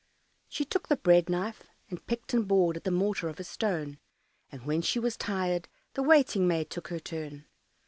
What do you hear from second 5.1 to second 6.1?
tired, the